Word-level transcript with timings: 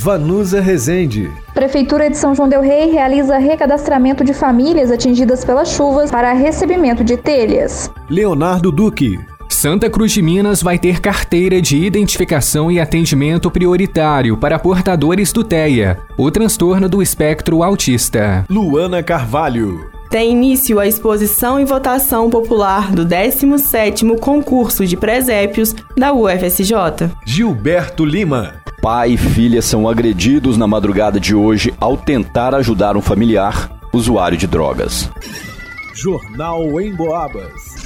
Vanusa 0.00 0.60
Rezende. 0.60 1.28
Prefeitura 1.52 2.08
de 2.08 2.16
São 2.16 2.32
João 2.32 2.48
Del 2.48 2.60
Rei 2.60 2.88
realiza 2.88 3.36
recadastramento 3.36 4.22
de 4.22 4.32
famílias 4.32 4.92
atingidas 4.92 5.44
pelas 5.44 5.72
chuvas 5.72 6.08
para 6.08 6.32
recebimento 6.32 7.02
de 7.02 7.16
telhas. 7.16 7.90
Leonardo 8.08 8.70
Duque. 8.70 9.18
Santa 9.48 9.90
Cruz 9.90 10.12
de 10.12 10.22
Minas 10.22 10.62
vai 10.62 10.78
ter 10.78 11.00
carteira 11.00 11.60
de 11.60 11.84
identificação 11.84 12.70
e 12.70 12.78
atendimento 12.78 13.50
prioritário 13.50 14.36
para 14.36 14.56
portadores 14.56 15.32
do 15.32 15.42
TEA, 15.42 15.98
o 16.16 16.30
transtorno 16.30 16.88
do 16.88 17.02
espectro 17.02 17.64
autista. 17.64 18.46
Luana 18.48 19.02
Carvalho. 19.02 19.90
Tem 20.08 20.30
início 20.30 20.78
a 20.78 20.86
exposição 20.86 21.58
e 21.58 21.64
votação 21.64 22.30
popular 22.30 22.92
do 22.92 23.04
17º 23.04 24.16
concurso 24.20 24.86
de 24.86 24.96
presépios 24.96 25.74
da 25.96 26.12
UFSJ. 26.12 27.10
Gilberto 27.26 28.04
Lima. 28.04 28.67
Pai 28.80 29.10
e 29.10 29.16
filha 29.16 29.60
são 29.60 29.88
agredidos 29.88 30.56
na 30.56 30.66
madrugada 30.66 31.18
de 31.18 31.34
hoje 31.34 31.74
ao 31.80 31.96
tentar 31.96 32.54
ajudar 32.54 32.96
um 32.96 33.02
familiar 33.02 33.80
usuário 33.92 34.38
de 34.38 34.46
drogas. 34.46 35.10
Jornal 35.94 36.80
em 36.80 36.94
Boabas. 36.94 37.77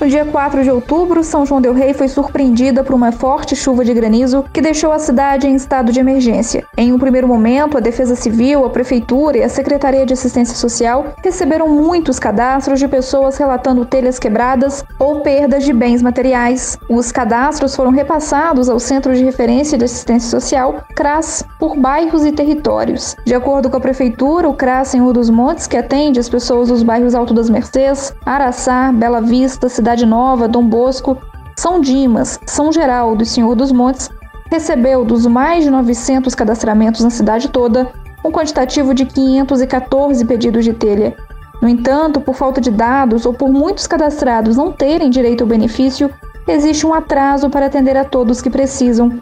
No 0.00 0.08
dia 0.08 0.24
4 0.24 0.62
de 0.62 0.70
outubro, 0.70 1.24
São 1.24 1.44
João 1.44 1.60
del 1.60 1.72
Rei 1.72 1.92
foi 1.92 2.06
surpreendida 2.06 2.84
por 2.84 2.94
uma 2.94 3.10
forte 3.10 3.56
chuva 3.56 3.84
de 3.84 3.92
granizo 3.92 4.44
que 4.52 4.60
deixou 4.60 4.92
a 4.92 4.98
cidade 5.00 5.48
em 5.48 5.56
estado 5.56 5.90
de 5.90 5.98
emergência. 5.98 6.64
Em 6.76 6.92
um 6.92 6.98
primeiro 7.00 7.26
momento, 7.26 7.76
a 7.76 7.80
Defesa 7.80 8.14
Civil, 8.14 8.64
a 8.64 8.70
Prefeitura 8.70 9.38
e 9.38 9.42
a 9.42 9.48
Secretaria 9.48 10.06
de 10.06 10.12
Assistência 10.12 10.54
Social 10.54 11.14
receberam 11.20 11.68
muitos 11.68 12.20
cadastros 12.20 12.78
de 12.78 12.86
pessoas 12.86 13.36
relatando 13.38 13.84
telhas 13.84 14.20
quebradas 14.20 14.84
ou 15.00 15.20
perdas 15.20 15.64
de 15.64 15.72
bens 15.72 16.00
materiais. 16.00 16.78
Os 16.88 17.10
cadastros 17.10 17.74
foram 17.74 17.90
repassados 17.90 18.68
ao 18.68 18.78
Centro 18.78 19.12
de 19.12 19.24
Referência 19.24 19.76
de 19.76 19.84
Assistência 19.84 20.30
Social, 20.30 20.84
CRAS, 20.94 21.44
por 21.58 21.76
bairros 21.76 22.24
e 22.24 22.30
territórios. 22.30 23.16
De 23.26 23.34
acordo 23.34 23.68
com 23.68 23.76
a 23.76 23.80
Prefeitura, 23.80 24.48
o 24.48 24.54
CRAS 24.54 24.88
Senhor 24.88 25.12
dos 25.12 25.28
Montes, 25.28 25.66
que 25.66 25.76
atende 25.76 26.20
as 26.20 26.28
pessoas 26.28 26.68
dos 26.68 26.84
bairros 26.84 27.16
Alto 27.16 27.34
das 27.34 27.50
Mercês, 27.50 28.14
Araçá, 28.24 28.92
Bela 28.92 29.20
Vista, 29.20 29.68
Cidade 29.68 29.87
Cidade 29.88 30.04
Nova, 30.04 30.46
Dom 30.46 30.68
Bosco, 30.68 31.16
São 31.56 31.80
Dimas, 31.80 32.38
São 32.44 32.70
Geraldo 32.70 33.22
e 33.22 33.26
Senhor 33.26 33.54
dos 33.54 33.72
Montes, 33.72 34.10
recebeu 34.50 35.02
dos 35.02 35.24
mais 35.24 35.64
de 35.64 35.70
900 35.70 36.34
cadastramentos 36.34 37.02
na 37.02 37.08
cidade 37.08 37.48
toda 37.48 37.90
um 38.22 38.30
quantitativo 38.30 38.92
de 38.92 39.06
514 39.06 40.26
pedidos 40.26 40.66
de 40.66 40.74
telha. 40.74 41.16
No 41.62 41.70
entanto, 41.70 42.20
por 42.20 42.34
falta 42.34 42.60
de 42.60 42.70
dados 42.70 43.24
ou 43.24 43.32
por 43.32 43.48
muitos 43.48 43.86
cadastrados 43.86 44.58
não 44.58 44.72
terem 44.72 45.08
direito 45.08 45.40
ao 45.40 45.48
benefício, 45.48 46.12
existe 46.46 46.86
um 46.86 46.92
atraso 46.92 47.48
para 47.48 47.64
atender 47.64 47.96
a 47.96 48.04
todos 48.04 48.42
que 48.42 48.50
precisam. 48.50 49.18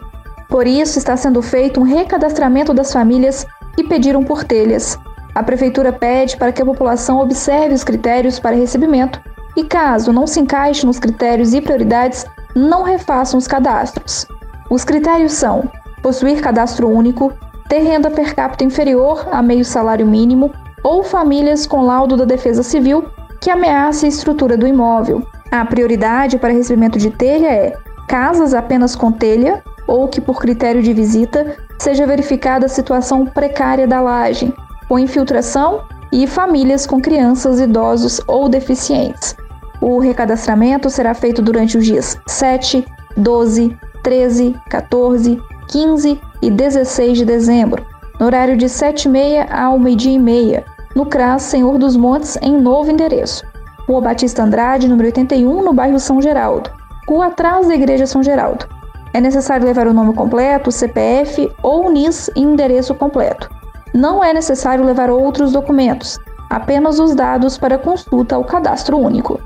Por 0.49 0.67
isso, 0.67 0.97
está 0.97 1.15
sendo 1.15 1.41
feito 1.41 1.79
um 1.79 1.83
recadastramento 1.83 2.73
das 2.73 2.91
famílias 2.91 3.47
que 3.73 3.85
pediram 3.85 4.21
por 4.21 4.43
telhas. 4.43 4.99
A 5.33 5.41
Prefeitura 5.41 5.93
pede 5.93 6.35
para 6.35 6.51
que 6.51 6.61
a 6.61 6.65
população 6.65 7.21
observe 7.21 7.73
os 7.73 7.85
critérios 7.85 8.37
para 8.37 8.53
recebimento 8.53 9.25
e, 9.57 9.63
caso 9.63 10.13
não 10.13 10.27
se 10.27 10.39
encaixe 10.39 10.85
nos 10.85 10.99
critérios 10.99 11.53
e 11.53 11.59
prioridades, 11.59 12.25
não 12.55 12.83
refaçam 12.83 13.39
os 13.39 13.47
cadastros. 13.47 14.27
Os 14.69 14.85
critérios 14.85 15.33
são 15.33 15.69
possuir 16.01 16.39
cadastro 16.39 16.87
único, 16.87 17.33
ter 17.67 17.79
renda 17.79 18.11
per 18.11 18.35
capita 18.35 18.63
inferior 18.63 19.27
a 19.31 19.41
meio 19.41 19.65
salário 19.65 20.05
mínimo 20.05 20.53
ou 20.83 21.03
famílias 21.03 21.65
com 21.65 21.81
laudo 21.81 22.15
da 22.15 22.23
Defesa 22.23 22.61
Civil 22.61 23.03
que 23.41 23.49
ameace 23.49 24.05
a 24.05 24.09
estrutura 24.09 24.55
do 24.55 24.67
imóvel. 24.67 25.23
A 25.51 25.65
prioridade 25.65 26.37
para 26.37 26.53
recebimento 26.53 26.99
de 26.99 27.09
telha 27.09 27.47
é 27.47 27.77
casas 28.07 28.53
apenas 28.53 28.95
com 28.95 29.11
telha 29.11 29.63
ou 29.87 30.07
que, 30.07 30.21
por 30.21 30.39
critério 30.39 30.83
de 30.83 30.93
visita, 30.93 31.57
seja 31.79 32.05
verificada 32.05 32.65
a 32.65 32.69
situação 32.69 33.25
precária 33.25 33.87
da 33.87 34.01
laje, 34.01 34.53
com 34.87 34.99
infiltração 34.99 35.81
e 36.11 36.27
famílias 36.27 36.85
com 36.85 37.01
crianças, 37.01 37.59
idosos 37.59 38.21
ou 38.27 38.47
deficientes. 38.49 39.35
O 39.81 39.99
recadastramento 39.99 40.89
será 40.89 41.13
feito 41.13 41.41
durante 41.41 41.77
os 41.77 41.85
dias 41.85 42.17
7, 42.27 42.85
12, 43.15 43.77
13, 44.03 44.55
14, 44.69 45.41
15 45.69 46.21
e 46.41 46.51
16 46.51 47.17
de 47.19 47.25
dezembro, 47.25 47.85
no 48.19 48.25
horário 48.25 48.57
de 48.57 48.65
7h30 48.65 49.51
ao 49.51 49.77
meio-dia 49.77 50.13
e 50.13 50.19
meia, 50.19 50.65
no 50.95 51.05
CRAS 51.05 51.43
Senhor 51.43 51.77
dos 51.77 51.95
Montes, 51.95 52.37
em 52.41 52.59
novo 52.59 52.91
endereço. 52.91 53.45
Rua 53.87 54.01
Batista 54.01 54.43
Andrade, 54.43 54.87
número 54.87 55.07
81, 55.07 55.63
no 55.63 55.73
bairro 55.73 55.99
São 55.99 56.21
Geraldo. 56.21 56.69
Rua 57.07 57.27
atrás 57.27 57.67
da 57.67 57.75
Igreja 57.75 58.05
São 58.05 58.23
Geraldo. 58.23 58.67
É 59.13 59.21
necessário 59.21 59.65
levar 59.65 59.87
o 59.87 59.93
nome 59.93 60.13
completo, 60.13 60.71
CPF 60.71 61.49
ou 61.63 61.89
NIS 61.91 62.29
em 62.35 62.43
endereço 62.43 62.93
completo. 62.95 63.49
Não 63.93 64.23
é 64.23 64.33
necessário 64.33 64.83
levar 64.83 65.09
outros 65.09 65.53
documentos, 65.53 66.19
apenas 66.49 66.99
os 66.99 67.15
dados 67.15 67.57
para 67.57 67.77
consulta 67.77 68.35
ao 68.35 68.43
cadastro 68.43 68.97
único. 68.97 69.39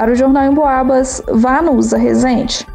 Para 0.00 0.12
o 0.12 0.14
Jornal 0.14 0.50
em 0.50 0.54
Boabas, 0.54 1.22
Vanusa 1.30 1.98
Rezende. 1.98 2.66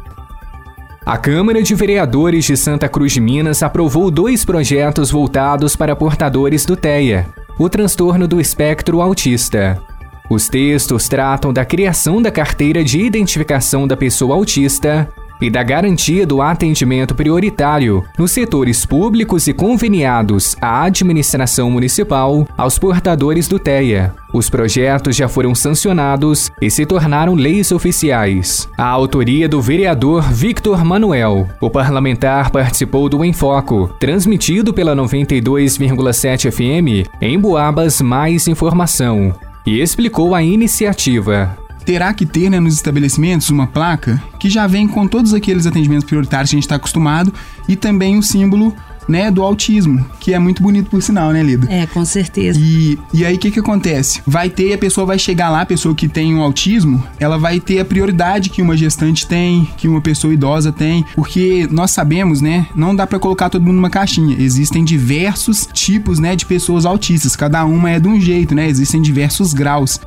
A 1.04 1.18
Câmara 1.18 1.60
de 1.60 1.74
Vereadores 1.74 2.44
de 2.44 2.56
Santa 2.56 2.88
Cruz 2.88 3.10
de 3.10 3.20
Minas 3.20 3.64
aprovou 3.64 4.12
dois 4.12 4.44
projetos 4.44 5.10
voltados 5.10 5.74
para 5.74 5.96
portadores 5.96 6.64
do 6.64 6.76
TEA, 6.76 7.26
o 7.58 7.68
transtorno 7.68 8.28
do 8.28 8.40
espectro 8.40 9.00
autista. 9.00 9.82
Os 10.30 10.48
textos 10.48 11.08
tratam 11.08 11.52
da 11.52 11.64
criação 11.64 12.22
da 12.22 12.30
carteira 12.30 12.84
de 12.84 13.00
identificação 13.00 13.88
da 13.88 13.96
pessoa 13.96 14.36
autista 14.36 15.12
e 15.40 15.50
da 15.50 15.62
garantia 15.62 16.26
do 16.26 16.40
atendimento 16.40 17.14
prioritário 17.14 18.04
nos 18.18 18.30
setores 18.30 18.86
públicos 18.86 19.46
e 19.46 19.52
conveniados 19.52 20.56
à 20.60 20.84
administração 20.84 21.70
municipal 21.70 22.46
aos 22.56 22.78
portadores 22.78 23.48
do 23.48 23.58
TEA. 23.58 24.14
Os 24.32 24.50
projetos 24.50 25.16
já 25.16 25.28
foram 25.28 25.54
sancionados 25.54 26.50
e 26.60 26.70
se 26.70 26.84
tornaram 26.84 27.34
leis 27.34 27.72
oficiais. 27.72 28.68
A 28.76 28.86
autoria 28.86 29.48
do 29.48 29.62
vereador 29.62 30.30
Victor 30.30 30.84
Manuel. 30.84 31.48
O 31.60 31.70
parlamentar 31.70 32.50
participou 32.50 33.08
do 33.08 33.24
Enfoco, 33.24 33.94
transmitido 33.98 34.74
pela 34.74 34.94
92,7 34.94 36.50
FM 36.50 37.08
em 37.20 37.38
Boabas 37.38 38.00
Mais 38.00 38.46
Informação, 38.46 39.34
e 39.66 39.80
explicou 39.80 40.34
a 40.34 40.42
iniciativa 40.42 41.56
terá 41.86 42.12
que 42.12 42.26
ter 42.26 42.50
né, 42.50 42.58
nos 42.60 42.74
estabelecimentos 42.74 43.48
uma 43.48 43.66
placa 43.66 44.22
que 44.38 44.50
já 44.50 44.66
vem 44.66 44.88
com 44.88 45.06
todos 45.06 45.32
aqueles 45.32 45.66
atendimentos 45.66 46.04
prioritários 46.04 46.50
que 46.50 46.56
a 46.56 46.58
gente 46.58 46.64
está 46.64 46.74
acostumado 46.74 47.32
e 47.68 47.76
também 47.76 48.18
o 48.18 48.22
símbolo 48.22 48.74
né, 49.08 49.30
do 49.30 49.42
autismo, 49.42 50.04
que 50.18 50.34
é 50.34 50.38
muito 50.38 50.62
bonito 50.62 50.90
por 50.90 51.00
sinal, 51.00 51.30
né, 51.30 51.42
Lida? 51.42 51.72
É, 51.72 51.86
com 51.86 52.04
certeza. 52.04 52.58
E, 52.60 52.98
e 53.14 53.24
aí 53.24 53.36
o 53.36 53.38
que 53.38 53.50
que 53.50 53.60
acontece? 53.60 54.20
Vai 54.26 54.50
ter, 54.50 54.72
a 54.72 54.78
pessoa 54.78 55.06
vai 55.06 55.18
chegar 55.18 55.48
lá, 55.48 55.60
a 55.60 55.66
pessoa 55.66 55.94
que 55.94 56.08
tem 56.08 56.34
um 56.34 56.42
autismo, 56.42 57.02
ela 57.18 57.38
vai 57.38 57.60
ter 57.60 57.78
a 57.78 57.84
prioridade 57.84 58.50
que 58.50 58.60
uma 58.60 58.76
gestante 58.76 59.26
tem, 59.26 59.68
que 59.76 59.86
uma 59.86 60.00
pessoa 60.00 60.34
idosa 60.34 60.72
tem, 60.72 61.04
porque 61.14 61.68
nós 61.70 61.92
sabemos, 61.92 62.40
né, 62.40 62.66
não 62.74 62.94
dá 62.96 63.06
para 63.06 63.18
colocar 63.18 63.48
todo 63.48 63.62
mundo 63.62 63.76
numa 63.76 63.90
caixinha. 63.90 64.36
Existem 64.38 64.84
diversos 64.84 65.68
tipos, 65.72 66.18
né, 66.18 66.34
de 66.34 66.44
pessoas 66.44 66.84
autistas, 66.84 67.36
cada 67.36 67.64
uma 67.64 67.90
é 67.90 68.00
de 68.00 68.08
um 68.08 68.20
jeito, 68.20 68.54
né? 68.54 68.68
Existem 68.68 69.00
diversos 69.00 69.52
graus. 69.52 70.00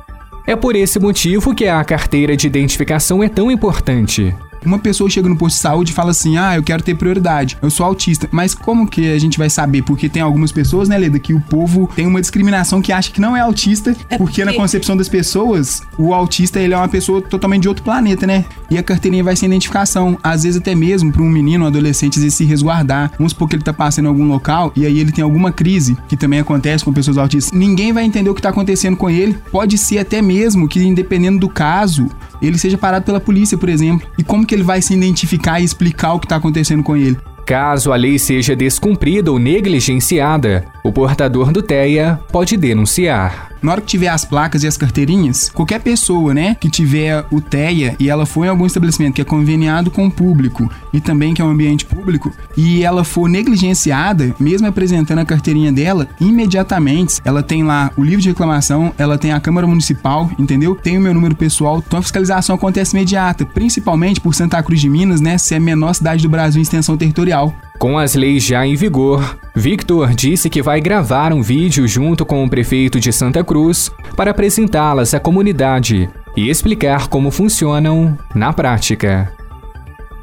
É 0.46 0.56
por 0.56 0.74
esse 0.74 0.98
motivo 0.98 1.54
que 1.54 1.66
a 1.66 1.82
carteira 1.84 2.36
de 2.36 2.46
identificação 2.46 3.22
é 3.22 3.28
tão 3.28 3.50
importante. 3.50 4.34
Uma 4.64 4.78
pessoa 4.78 5.08
chega 5.08 5.28
no 5.28 5.36
posto 5.36 5.56
de 5.56 5.62
saúde 5.62 5.92
e 5.92 5.94
fala 5.94 6.10
assim: 6.10 6.36
Ah, 6.36 6.56
eu 6.56 6.62
quero 6.62 6.82
ter 6.82 6.94
prioridade, 6.94 7.56
eu 7.62 7.70
sou 7.70 7.86
autista. 7.86 8.28
Mas 8.30 8.54
como 8.54 8.86
que 8.86 9.12
a 9.12 9.18
gente 9.18 9.38
vai 9.38 9.50
saber? 9.50 9.82
Porque 9.82 10.08
tem 10.08 10.22
algumas 10.22 10.52
pessoas, 10.52 10.88
né, 10.88 10.98
Leda, 10.98 11.18
que 11.18 11.32
o 11.32 11.40
povo 11.40 11.88
tem 11.94 12.06
uma 12.06 12.20
discriminação 12.20 12.82
que 12.82 12.92
acha 12.92 13.10
que 13.10 13.20
não 13.20 13.36
é 13.36 13.40
autista, 13.40 13.90
é 13.90 13.94
porque... 13.94 14.16
porque 14.18 14.44
na 14.44 14.52
concepção 14.52 14.96
das 14.96 15.08
pessoas, 15.08 15.82
o 15.98 16.14
autista 16.14 16.60
ele 16.60 16.74
é 16.74 16.76
uma 16.76 16.88
pessoa 16.88 17.20
totalmente 17.20 17.62
de 17.62 17.68
outro 17.68 17.82
planeta, 17.82 18.26
né? 18.26 18.44
E 18.70 18.78
a 18.78 18.82
carteirinha 18.82 19.24
vai 19.24 19.34
ser 19.36 19.46
identificação. 19.46 20.18
Às 20.22 20.44
vezes, 20.44 20.60
até 20.60 20.74
mesmo 20.74 21.12
para 21.12 21.22
um 21.22 21.28
menino, 21.28 21.64
um 21.64 21.68
adolescente, 21.68 22.18
às 22.18 22.22
vezes 22.22 22.36
se 22.36 22.44
resguardar. 22.44 23.12
Vamos 23.18 23.32
supor 23.32 23.48
que 23.48 23.56
ele 23.56 23.62
tá 23.62 23.72
passando 23.72 24.06
em 24.06 24.08
algum 24.08 24.26
local 24.28 24.72
e 24.76 24.86
aí 24.86 24.98
ele 24.98 25.12
tem 25.12 25.24
alguma 25.24 25.52
crise, 25.52 25.96
que 26.08 26.16
também 26.16 26.40
acontece 26.40 26.84
com 26.84 26.92
pessoas 26.92 27.18
autistas. 27.18 27.52
Ninguém 27.56 27.92
vai 27.92 28.04
entender 28.04 28.30
o 28.30 28.34
que 28.34 28.42
tá 28.42 28.50
acontecendo 28.50 28.96
com 28.96 29.10
ele. 29.10 29.36
Pode 29.50 29.76
ser 29.76 29.98
até 29.98 30.22
mesmo 30.22 30.68
que, 30.68 30.82
independendo 30.82 31.38
do 31.38 31.48
caso, 31.48 32.08
ele 32.46 32.58
seja 32.58 32.78
parado 32.78 33.04
pela 33.04 33.20
polícia, 33.20 33.58
por 33.58 33.68
exemplo. 33.68 34.08
E 34.18 34.22
como 34.22 34.46
que 34.46 34.54
ele 34.54 34.62
vai 34.62 34.80
se 34.80 34.94
identificar 34.94 35.60
e 35.60 35.64
explicar 35.64 36.14
o 36.14 36.18
que 36.18 36.26
está 36.26 36.36
acontecendo 36.36 36.82
com 36.82 36.96
ele? 36.96 37.18
Caso 37.46 37.92
a 37.92 37.96
lei 37.96 38.18
seja 38.18 38.54
descumprida 38.54 39.32
ou 39.32 39.38
negligenciada, 39.38 40.64
o 40.84 40.92
portador 40.92 41.50
do 41.50 41.62
TEA 41.62 42.20
pode 42.30 42.56
denunciar. 42.56 43.49
Na 43.62 43.72
hora 43.72 43.80
que 43.80 43.86
tiver 43.86 44.08
as 44.08 44.24
placas 44.24 44.62
e 44.62 44.66
as 44.66 44.76
carteirinhas, 44.76 45.50
qualquer 45.50 45.80
pessoa, 45.80 46.32
né, 46.32 46.56
que 46.58 46.70
tiver 46.70 47.24
o 47.30 47.40
TEA 47.40 47.94
e 47.98 48.08
ela 48.08 48.24
for 48.24 48.44
em 48.44 48.48
algum 48.48 48.64
estabelecimento 48.64 49.14
que 49.14 49.20
é 49.20 49.24
conveniado 49.24 49.90
com 49.90 50.06
o 50.06 50.10
público 50.10 50.70
e 50.92 51.00
também 51.00 51.34
que 51.34 51.42
é 51.42 51.44
um 51.44 51.50
ambiente 51.50 51.84
público 51.84 52.32
e 52.56 52.82
ela 52.82 53.04
for 53.04 53.28
negligenciada, 53.28 54.34
mesmo 54.40 54.66
apresentando 54.66 55.18
a 55.18 55.24
carteirinha 55.24 55.72
dela, 55.72 56.08
imediatamente 56.20 57.20
ela 57.24 57.42
tem 57.42 57.62
lá 57.62 57.90
o 57.96 58.02
livro 58.02 58.22
de 58.22 58.30
reclamação, 58.30 58.94
ela 58.96 59.18
tem 59.18 59.32
a 59.32 59.40
Câmara 59.40 59.66
Municipal, 59.66 60.30
entendeu? 60.38 60.74
Tem 60.74 60.96
o 60.96 61.00
meu 61.00 61.12
número 61.12 61.36
pessoal, 61.36 61.82
então 61.86 61.98
a 61.98 62.02
fiscalização 62.02 62.56
acontece 62.56 62.96
imediata, 62.96 63.44
principalmente 63.44 64.20
por 64.20 64.34
Santa 64.34 64.62
Cruz 64.62 64.80
de 64.80 64.88
Minas, 64.88 65.20
né, 65.20 65.36
ser 65.36 65.56
a 65.56 65.60
menor 65.60 65.94
cidade 65.94 66.22
do 66.22 66.28
Brasil 66.28 66.60
em 66.60 66.62
extensão 66.62 66.96
territorial. 66.96 67.54
Com 67.80 67.98
as 67.98 68.14
leis 68.14 68.44
já 68.44 68.66
em 68.66 68.74
vigor, 68.74 69.38
Victor 69.56 70.10
disse 70.10 70.50
que 70.50 70.60
vai 70.60 70.82
gravar 70.82 71.32
um 71.32 71.40
vídeo 71.40 71.88
junto 71.88 72.26
com 72.26 72.44
o 72.44 72.50
prefeito 72.50 73.00
de 73.00 73.10
Santa 73.10 73.42
Cruz 73.42 73.90
para 74.14 74.32
apresentá-las 74.32 75.14
à 75.14 75.18
comunidade 75.18 76.06
e 76.36 76.50
explicar 76.50 77.08
como 77.08 77.30
funcionam 77.30 78.18
na 78.34 78.52
prática. 78.52 79.32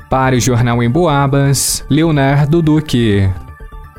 Para 0.08 0.36
o 0.36 0.40
Jornal 0.40 0.84
em 0.84 0.90
Boabas, 0.90 1.84
Leonardo 1.90 2.62
Duque. 2.62 3.28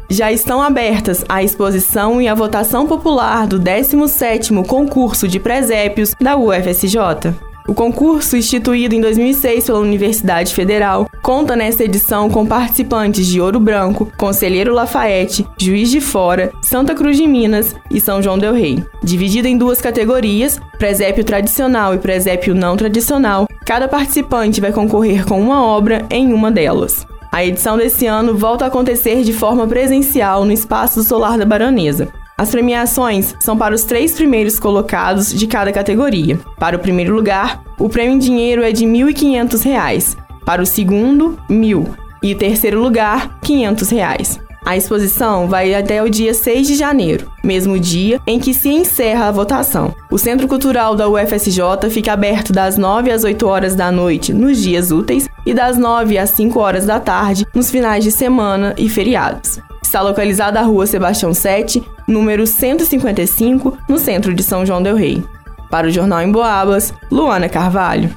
Já 0.08 0.30
estão 0.30 0.62
abertas 0.62 1.24
a 1.28 1.42
exposição 1.42 2.22
e 2.22 2.28
a 2.28 2.34
votação 2.36 2.86
popular 2.86 3.48
do 3.48 3.58
17º 3.58 4.64
concurso 4.64 5.26
de 5.26 5.40
presépios 5.40 6.14
da 6.20 6.36
UFSJ. 6.36 7.47
O 7.68 7.74
concurso, 7.74 8.34
instituído 8.34 8.94
em 8.94 9.00
2006 9.02 9.66
pela 9.66 9.78
Universidade 9.78 10.54
Federal, 10.54 11.06
conta 11.22 11.54
nesta 11.54 11.84
edição 11.84 12.30
com 12.30 12.46
participantes 12.46 13.26
de 13.26 13.42
Ouro 13.42 13.60
Branco, 13.60 14.10
Conselheiro 14.16 14.72
Lafayette, 14.72 15.46
Juiz 15.58 15.90
de 15.90 16.00
Fora, 16.00 16.50
Santa 16.62 16.94
Cruz 16.94 17.18
de 17.18 17.26
Minas 17.26 17.76
e 17.90 18.00
São 18.00 18.22
João 18.22 18.38
del 18.38 18.54
Rei. 18.54 18.82
Dividido 19.04 19.48
em 19.48 19.58
duas 19.58 19.82
categorias, 19.82 20.58
presépio 20.78 21.22
tradicional 21.22 21.94
e 21.94 21.98
presépio 21.98 22.54
não 22.54 22.74
tradicional, 22.74 23.46
cada 23.66 23.86
participante 23.86 24.62
vai 24.62 24.72
concorrer 24.72 25.26
com 25.26 25.38
uma 25.38 25.62
obra 25.62 26.06
em 26.10 26.32
uma 26.32 26.50
delas. 26.50 27.06
A 27.30 27.44
edição 27.44 27.76
desse 27.76 28.06
ano 28.06 28.34
volta 28.34 28.64
a 28.64 28.68
acontecer 28.68 29.22
de 29.22 29.34
forma 29.34 29.66
presencial 29.66 30.46
no 30.46 30.52
Espaço 30.52 31.02
Solar 31.02 31.36
da 31.36 31.44
Baronesa. 31.44 32.08
As 32.38 32.52
premiações 32.52 33.34
são 33.40 33.58
para 33.58 33.74
os 33.74 33.82
três 33.82 34.12
primeiros 34.12 34.60
colocados 34.60 35.34
de 35.34 35.44
cada 35.48 35.72
categoria. 35.72 36.38
Para 36.56 36.76
o 36.76 36.78
primeiro 36.78 37.12
lugar, 37.12 37.64
o 37.76 37.88
prêmio 37.88 38.14
em 38.14 38.18
dinheiro 38.18 38.62
é 38.62 38.70
de 38.70 38.86
R$ 38.86 39.12
1.500. 39.12 40.16
Para 40.46 40.62
o 40.62 40.66
segundo, 40.66 41.36
R$ 41.48 41.56
1.000. 41.56 41.88
E 42.22 42.32
o 42.32 42.38
terceiro 42.38 42.80
lugar, 42.80 43.40
500 43.42 43.90
reais. 43.90 44.40
A 44.64 44.76
exposição 44.76 45.48
vai 45.48 45.74
até 45.74 46.00
o 46.00 46.08
dia 46.08 46.32
6 46.32 46.66
de 46.66 46.74
janeiro, 46.76 47.28
mesmo 47.42 47.78
dia 47.78 48.20
em 48.26 48.38
que 48.38 48.54
se 48.54 48.68
encerra 48.68 49.26
a 49.26 49.32
votação. 49.32 49.94
O 50.10 50.18
Centro 50.18 50.46
Cultural 50.46 50.94
da 50.94 51.08
UFSJ 51.08 51.90
fica 51.90 52.12
aberto 52.12 52.52
das 52.52 52.76
9 52.76 53.10
às 53.10 53.24
8 53.24 53.46
horas 53.46 53.74
da 53.74 53.90
noite 53.90 54.32
nos 54.32 54.62
dias 54.62 54.92
úteis 54.92 55.28
e 55.46 55.54
das 55.54 55.76
9 55.76 56.18
às 56.18 56.30
5 56.30 56.60
horas 56.60 56.86
da 56.86 57.00
tarde 57.00 57.46
nos 57.54 57.70
finais 57.70 58.04
de 58.04 58.12
semana 58.12 58.74
e 58.76 58.88
feriados. 58.88 59.58
Está 59.88 60.02
localizada 60.02 60.60
a 60.60 60.64
Rua 60.64 60.86
Sebastião 60.86 61.32
7, 61.32 61.82
número 62.06 62.46
155, 62.46 63.78
no 63.88 63.96
centro 63.96 64.34
de 64.34 64.42
São 64.42 64.66
João 64.66 64.82
del 64.82 64.94
Rei. 64.94 65.24
Para 65.70 65.86
o 65.86 65.90
Jornal 65.90 66.20
em 66.20 66.30
Boabas, 66.30 66.92
Luana 67.10 67.48
Carvalho. 67.48 68.14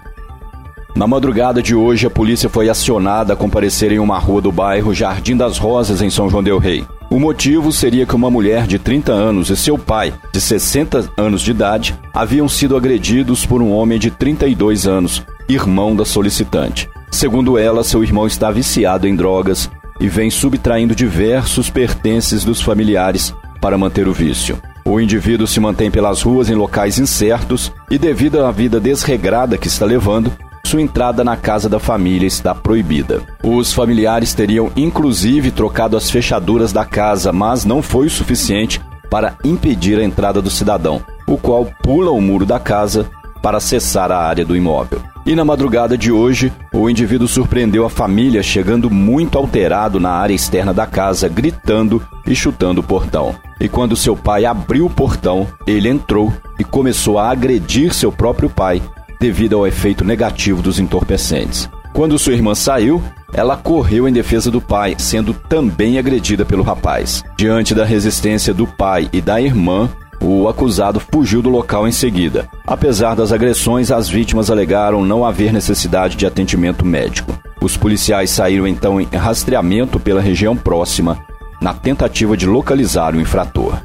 Na 0.94 1.08
madrugada 1.08 1.62
de 1.62 1.74
hoje, 1.74 2.06
a 2.06 2.10
polícia 2.10 2.50
foi 2.50 2.68
acionada 2.68 3.32
a 3.32 3.38
comparecer 3.38 3.90
em 3.94 4.00
uma 4.00 4.20
rua 4.20 4.42
do 4.42 4.52
bairro 4.52 4.94
Jardim 4.94 5.38
das 5.38 5.58
Rosas, 5.58 6.02
em 6.02 6.10
São 6.10 6.30
João 6.30 6.44
del 6.44 6.58
Rei. 6.58 6.86
O 7.10 7.18
motivo 7.18 7.72
seria 7.72 8.06
que 8.06 8.16
uma 8.16 8.30
mulher 8.30 8.68
de 8.68 8.78
30 8.78 9.14
anos 9.14 9.50
e 9.50 9.56
seu 9.56 9.78
pai, 9.78 10.14
de 10.34 10.42
60 10.42 11.10
anos 11.16 11.42
de 11.42 11.52
idade, 11.52 11.98
haviam 12.14 12.50
sido 12.50 12.76
agredidos 12.76 13.46
por 13.46 13.62
um 13.62 13.72
homem 13.72 13.98
de 13.98 14.12
32 14.12 14.88
anos, 14.88 15.26
irmão 15.48 15.96
da 15.96 16.04
solicitante. 16.04 16.90
Segundo 17.10 17.58
ela, 17.58 17.82
seu 17.82 18.04
irmão 18.04 18.28
está 18.28 18.52
viciado 18.52 19.08
em 19.08 19.16
drogas 19.16 19.70
e 20.02 20.10
vem 20.10 20.30
subtraindo 20.30 20.96
diversos 20.96 21.70
pertences 21.70 22.44
dos 22.44 22.62
familiares 22.62 23.34
para 23.62 23.78
manter 23.78 24.08
o 24.08 24.14
vício. 24.14 24.60
O 24.84 25.00
indivíduo 25.00 25.46
se 25.46 25.60
mantém 25.60 25.92
pelas 25.92 26.24
ruas 26.24 26.50
em 26.50 26.56
locais 26.56 26.98
incertos 26.98 27.72
e, 27.90 28.00
devido 28.00 28.44
à 28.44 28.52
vida 28.52 28.80
desregrada 28.80 29.58
que 29.58 29.68
está 29.68 29.86
levando, 29.86 30.34
sua 30.66 30.82
entrada 30.82 31.24
na 31.24 31.38
casa 31.38 31.70
da 31.70 31.80
família 31.80 32.26
está 32.26 32.56
proibida. 32.56 33.22
Os 33.44 33.72
familiares 33.72 34.34
teriam 34.34 34.72
inclusive 34.76 35.52
trocado 35.52 35.96
as 35.96 36.10
fechaduras 36.10 36.74
da 36.74 36.84
casa, 36.84 37.32
mas 37.32 37.64
não 37.64 37.82
foi 37.82 38.08
o 38.08 38.10
suficiente 38.10 38.82
para 39.10 39.36
impedir 39.44 40.00
a 40.00 40.04
entrada 40.04 40.42
do 40.42 40.50
cidadão, 40.50 41.02
o 41.28 41.38
qual 41.38 41.66
pula 41.84 42.12
o 42.12 42.22
muro 42.22 42.46
da 42.46 42.60
casa 42.60 43.10
para 43.42 43.58
acessar 43.58 44.12
a 44.12 44.18
área 44.18 44.46
do 44.46 44.56
imóvel. 44.56 45.11
E 45.32 45.36
na 45.36 45.46
madrugada 45.46 45.98
de 45.98 46.12
hoje, 46.12 46.52
o 46.74 46.90
indivíduo 46.90 47.26
surpreendeu 47.26 47.86
a 47.86 47.90
família 47.90 48.44
chegando 48.44 48.90
muito 48.90 49.38
alterado 49.38 49.98
na 49.98 50.10
área 50.10 50.34
externa 50.34 50.74
da 50.74 50.86
casa, 50.86 51.30
gritando 51.30 52.06
e 52.28 52.36
chutando 52.36 52.82
o 52.82 52.84
portão. 52.84 53.34
E 53.58 53.70
quando 53.70 53.96
seu 53.96 54.14
pai 54.14 54.44
abriu 54.44 54.88
o 54.88 54.90
portão, 54.90 55.48
ele 55.66 55.88
entrou 55.88 56.34
e 56.60 56.66
começou 56.66 57.18
a 57.18 57.32
agredir 57.32 57.94
seu 57.94 58.12
próprio 58.12 58.50
pai 58.50 58.82
devido 59.22 59.56
ao 59.56 59.66
efeito 59.66 60.04
negativo 60.04 60.62
dos 60.62 60.80
entorpecentes. 60.80 61.70
Quando 61.94 62.20
sua 62.20 62.34
irmã 62.34 62.54
saiu, 62.54 63.02
ela 63.32 63.56
correu 63.56 64.10
em 64.10 64.12
defesa 64.12 64.52
do 64.52 64.60
pai, 64.60 64.96
sendo 64.98 65.34
também 65.34 65.98
agredida 65.98 66.44
pelo 66.44 66.62
rapaz. 66.62 67.24
Diante 67.38 67.74
da 67.74 67.86
resistência 67.86 68.54
do 68.54 68.68
pai 68.68 69.08
e 69.14 69.22
da 69.22 69.40
irmã, 69.40 69.90
o 70.22 70.48
acusado 70.48 71.00
fugiu 71.00 71.42
do 71.42 71.50
local 71.50 71.88
em 71.88 71.92
seguida. 71.92 72.48
Apesar 72.66 73.16
das 73.16 73.32
agressões, 73.32 73.92
as 73.92 74.08
vítimas 74.08 74.52
alegaram 74.52 75.04
não 75.04 75.26
haver 75.26 75.52
necessidade 75.52 76.16
de 76.16 76.26
atendimento 76.26 76.86
médico. 76.86 77.34
Os 77.60 77.76
policiais 77.76 78.30
saíram 78.30 78.68
então 78.68 79.02
em 79.02 79.06
rastreamento 79.06 80.00
pela 80.00 80.22
região 80.22 80.56
próxima, 80.56 81.20
na 81.62 81.74
tentativa 81.74 82.38
de 82.38 82.46
localizar 82.46 83.16
o 83.16 83.22
infrator. 83.22 83.82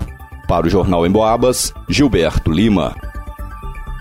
Para 0.46 0.66
o 0.66 0.70
Jornal 0.70 1.06
em 1.06 1.10
Boabas, 1.10 1.72
Gilberto 1.88 2.52
Lima. 2.52 2.94